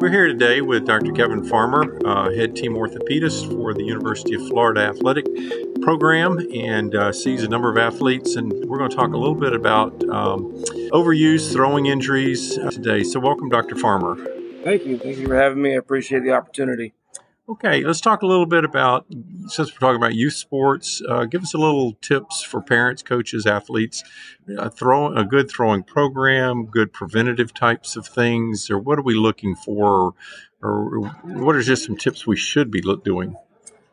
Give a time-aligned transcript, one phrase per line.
[0.00, 1.10] We're here today with Dr.
[1.10, 5.26] Kevin Farmer, uh, head team orthopedist for the University of Florida Athletic
[5.82, 8.36] Program, and uh, sees a number of athletes.
[8.36, 10.52] And we're going to talk a little bit about um,
[10.92, 13.02] overuse, throwing injuries uh, today.
[13.02, 13.74] So, welcome, Dr.
[13.74, 14.14] Farmer.
[14.62, 14.98] Thank you.
[14.98, 15.72] Thank you for having me.
[15.72, 16.94] I appreciate the opportunity.
[17.50, 19.06] Okay, let's talk a little bit about
[19.46, 21.00] since we're talking about youth sports.
[21.08, 24.04] Uh, give us a little tips for parents, coaches, athletes.
[24.58, 29.14] Uh, throw a good throwing program, good preventative types of things, or what are we
[29.14, 30.12] looking for,
[30.60, 33.34] or, what are just some tips we should be doing?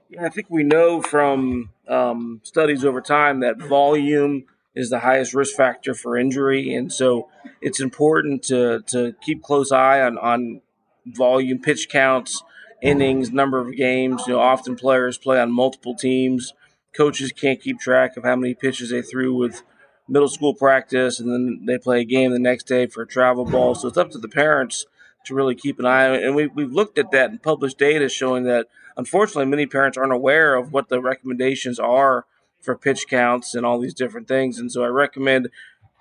[0.09, 5.33] Yeah, I think we know from um, studies over time that volume is the highest
[5.33, 7.30] risk factor for injury, and so
[7.61, 10.59] it's important to to keep close eye on on
[11.05, 12.44] volume, pitch counts
[12.85, 14.23] innings, number of games.
[14.27, 16.53] You know, often players play on multiple teams.
[16.95, 19.63] Coaches can't keep track of how many pitches they threw with
[20.08, 23.44] middle school practice, and then they play a game the next day for a travel
[23.44, 23.75] ball.
[23.75, 24.85] So it's up to the parents
[25.25, 26.23] to really keep an eye on it.
[26.23, 30.13] And we, we've looked at that and published data showing that, unfortunately, many parents aren't
[30.13, 32.25] aware of what the recommendations are
[32.61, 34.59] for pitch counts and all these different things.
[34.59, 35.50] And so I recommend,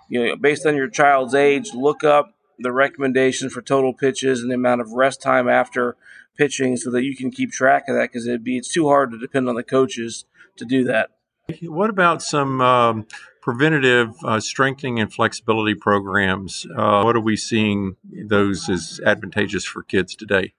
[0.09, 4.51] you know, based on your child's age, look up the recommendations for total pitches and
[4.51, 5.97] the amount of rest time after
[6.37, 9.11] pitching so that you can keep track of that because it'd be it's too hard
[9.13, 10.25] to depend on the coaches
[10.57, 11.11] to do that.
[11.63, 13.07] What about some um,
[13.43, 16.67] preventative uh, strengthening and flexibility programs?
[16.75, 20.55] Uh, what are we seeing those as advantageous for kids today?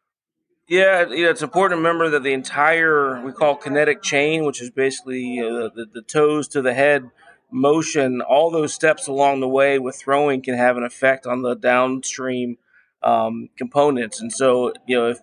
[0.68, 4.62] Yeah, you know, it's important to remember that the entire we call kinetic chain, which
[4.62, 7.10] is basically uh, the, the toes to the head
[7.52, 11.56] motion, all those steps along the way with throwing can have an effect on the
[11.56, 12.58] downstream
[13.04, 14.20] um, components.
[14.20, 15.20] And so, you know, if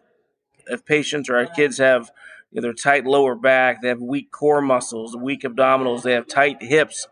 [0.66, 2.10] if patients or our kids have
[2.50, 6.27] you know, their tight lower back, they have weak core muscles, weak abdominals, they have
[6.27, 7.08] tight hips,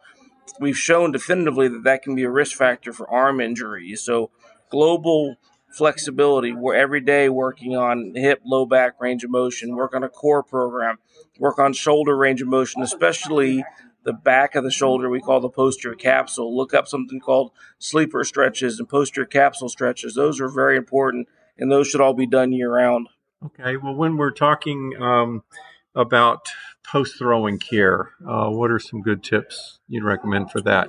[0.59, 4.03] we've shown definitively that that can be a risk factor for arm injuries.
[4.03, 4.31] So
[4.71, 5.37] global
[5.71, 10.09] flexibility, we're every day working on hip, low back range of motion, work on a
[10.09, 10.99] core program,
[11.39, 13.65] work on shoulder range of motion, especially
[14.03, 16.57] the back of the shoulder we call the posterior capsule.
[16.57, 20.15] Look up something called sleeper stretches and posterior capsule stretches.
[20.15, 21.29] Those are very important,
[21.59, 23.09] and those should all be done year round.
[23.45, 23.77] Okay.
[23.77, 25.45] Well, when we're talking um,
[25.95, 26.49] about
[26.85, 30.89] post throwing care, uh, what are some good tips you'd recommend for that?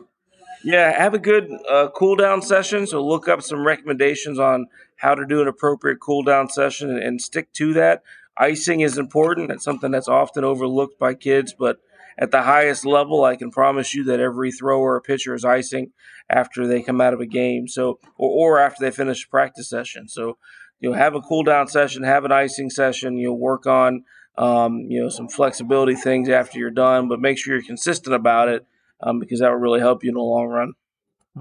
[0.64, 2.86] Yeah, have a good uh, cool down session.
[2.86, 4.68] So look up some recommendations on
[4.98, 8.04] how to do an appropriate cool down session and, and stick to that.
[8.38, 9.52] Icing is important.
[9.52, 11.80] It's something that's often overlooked by kids, but
[12.18, 15.92] at the highest level, I can promise you that every thrower or pitcher is icing
[16.30, 17.68] after they come out of a game.
[17.68, 20.08] So, or, or after they finish a practice session.
[20.08, 20.38] So,
[20.82, 23.18] you know, have a cool down session, have an icing session.
[23.18, 24.04] You'll work on,
[24.38, 28.50] um, you know, some flexibility things after you're done, but make sure you're consistent about
[28.50, 28.66] it
[29.02, 30.74] um, because that will really help you in the long run.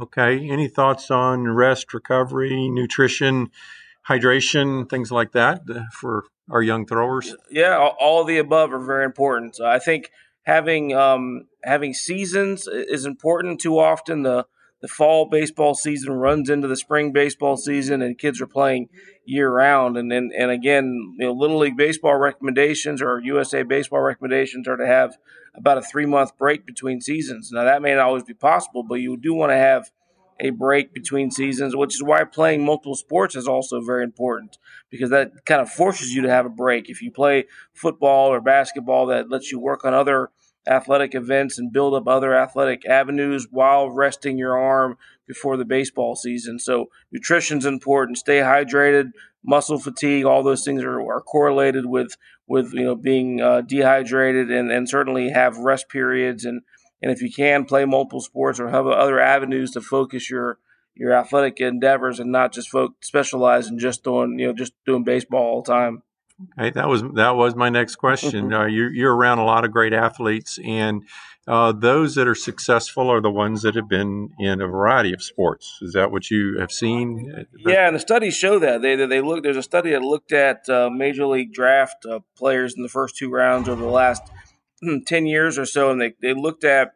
[0.00, 0.48] Okay.
[0.48, 3.50] Any thoughts on rest, recovery, nutrition,
[4.08, 7.34] hydration, things like that uh, for our young throwers?
[7.50, 9.56] Yeah, all, the above are very important.
[9.56, 10.10] So I think
[10.42, 13.60] having um, having seasons is important.
[13.60, 14.46] Too often the
[14.80, 18.88] the fall baseball season runs into the spring baseball season, and kids are playing
[19.24, 19.96] year round.
[19.96, 24.76] And and, and again, you know, little league baseball recommendations or USA baseball recommendations are
[24.76, 25.16] to have
[25.54, 27.50] about a three month break between seasons.
[27.52, 29.90] Now that may not always be possible, but you do want to have
[30.40, 34.58] a break between seasons, which is why playing multiple sports is also very important
[34.88, 36.88] because that kind of forces you to have a break.
[36.88, 40.30] If you play football or basketball, that lets you work on other
[40.66, 46.16] athletic events and build up other athletic avenues while resting your arm before the baseball
[46.16, 46.58] season.
[46.58, 48.18] So nutrition's important.
[48.18, 49.12] Stay hydrated.
[49.42, 52.16] Muscle fatigue, all those things are, are correlated with
[52.46, 56.60] with you know being uh, dehydrated and, and certainly have rest periods and
[57.00, 60.58] and if you can play multiple sports or have other avenues to focus your
[60.94, 65.42] your athletic endeavors and not just specialize in just doing you know just doing baseball
[65.42, 66.02] all the time.
[66.58, 68.46] Okay, that was that was my next question.
[68.46, 68.54] Mm-hmm.
[68.54, 71.02] Uh, you're, you're around a lot of great athletes, and
[71.46, 75.22] uh, those that are successful are the ones that have been in a variety of
[75.22, 75.78] sports.
[75.82, 77.46] Is that what you have seen?
[77.66, 79.42] Yeah, and the studies show that they they look.
[79.42, 83.16] There's a study that looked at uh, major league draft uh, players in the first
[83.16, 84.22] two rounds over the last
[84.82, 86.94] hmm, ten years or so, and they they looked at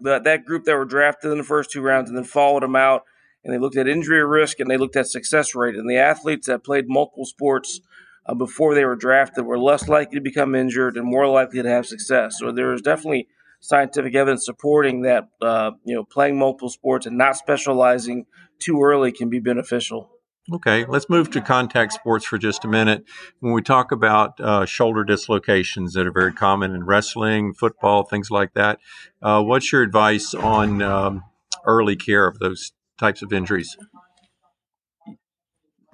[0.00, 2.76] that that group that were drafted in the first two rounds, and then followed them
[2.76, 3.02] out,
[3.44, 6.46] and they looked at injury risk and they looked at success rate, and the athletes
[6.46, 7.80] that played multiple sports
[8.26, 11.68] uh, before they were drafted were less likely to become injured and more likely to
[11.68, 12.38] have success.
[12.38, 13.28] So there is definitely
[13.60, 18.26] scientific evidence supporting that uh, you know playing multiple sports and not specializing
[18.58, 20.10] too early can be beneficial.
[20.52, 23.04] Okay, let's move to contact sports for just a minute.
[23.38, 28.28] When we talk about uh, shoulder dislocations that are very common in wrestling, football, things
[28.28, 28.80] like that,
[29.22, 31.22] uh, what's your advice on um,
[31.64, 33.76] early care of those types of injuries?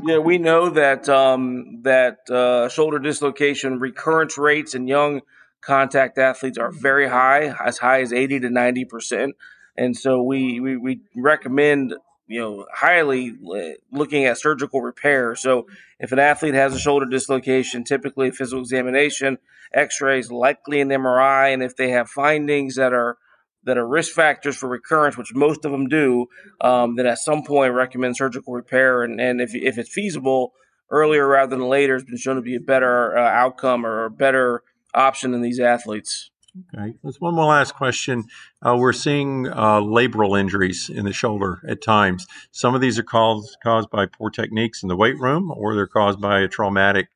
[0.01, 5.23] Yeah, we know that um, that uh, shoulder dislocation recurrence rates in young
[5.61, 9.35] contact athletes are very high, as high as eighty to ninety percent,
[9.77, 11.95] and so we, we we recommend
[12.29, 15.35] you know highly uh, looking at surgical repair.
[15.35, 15.67] So
[15.99, 19.39] if an athlete has a shoulder dislocation, typically a physical examination,
[19.75, 23.19] X-rays, likely an MRI, and if they have findings that are
[23.65, 26.27] that are risk factors for recurrence, which most of them do,
[26.61, 29.03] um, then at some point recommend surgical repair.
[29.03, 30.53] And, and if, if it's feasible,
[30.91, 34.11] earlier rather than later has been shown to be a better uh, outcome or a
[34.11, 34.63] better
[34.95, 36.31] option in these athletes.
[36.75, 38.25] Okay, there's one more last question.
[38.67, 42.27] Uh, we're seeing uh, labral injuries in the shoulder at times.
[42.51, 45.87] Some of these are caused caused by poor techniques in the weight room, or they're
[45.87, 47.09] caused by a traumatic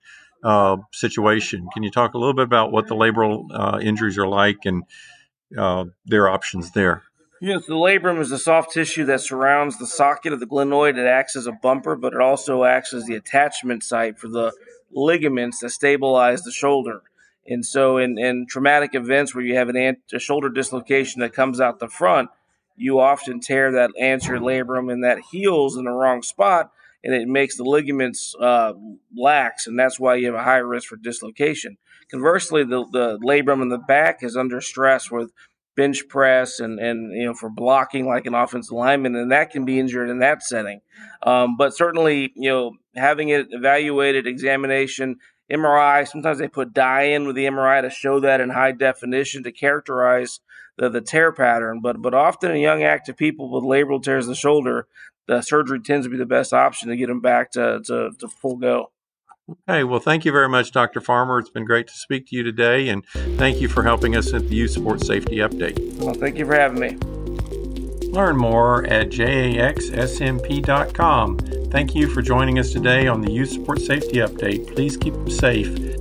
[0.45, 1.67] uh, situation.
[1.73, 4.85] Can you talk a little bit about what the labral uh, injuries are like and
[5.57, 7.03] uh, their options there.
[7.41, 10.97] Yes, the labrum is the soft tissue that surrounds the socket of the glenoid.
[10.97, 14.53] It acts as a bumper, but it also acts as the attachment site for the
[14.93, 17.03] ligaments that stabilize the shoulder.
[17.47, 21.33] And so, in, in traumatic events where you have an ant- a shoulder dislocation that
[21.33, 22.31] comes out the front,
[22.77, 26.71] you often tear that anterior labrum and that heals in the wrong spot,
[27.05, 28.73] and it makes the ligaments uh,
[29.17, 31.77] lax, and that's why you have a high risk for dislocation.
[32.11, 35.33] Conversely, the, the labrum in the back is under stress with
[35.75, 39.65] bench press and, and you know for blocking like an offensive lineman, and that can
[39.65, 40.81] be injured in that setting.
[41.23, 45.17] Um, but certainly, you know, having it evaluated, examination,
[45.51, 46.07] MRI.
[46.07, 49.53] Sometimes they put dye in with the MRI to show that in high definition to
[49.53, 50.41] characterize
[50.79, 51.81] the, the tear pattern.
[51.83, 54.87] But but often in young active people with labral tears of the shoulder,
[55.27, 58.29] the surgery tends to be the best option to get them back to, to, to
[58.29, 58.91] full go.
[59.69, 61.01] Okay, well, thank you very much, Dr.
[61.01, 61.39] Farmer.
[61.39, 63.05] It's been great to speak to you today, and
[63.37, 65.97] thank you for helping us at the Youth Sports Safety Update.
[65.97, 66.97] Well, thank you for having me.
[68.13, 69.79] Learn more at jaxsmp.com.
[71.71, 74.75] Thank you for joining us today on the Youth Sports Safety Update.
[74.75, 75.92] Please keep them safe